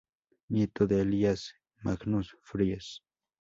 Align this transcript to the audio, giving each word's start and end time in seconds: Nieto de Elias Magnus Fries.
Nieto 0.49 0.87
de 0.87 1.01
Elias 1.01 1.53
Magnus 1.83 2.35
Fries. 2.41 3.03